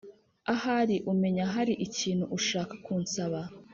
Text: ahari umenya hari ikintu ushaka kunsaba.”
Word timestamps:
ahari 0.53 0.95
umenya 1.11 1.45
hari 1.53 1.73
ikintu 1.87 2.25
ushaka 2.37 2.73
kunsaba.” 2.85 3.41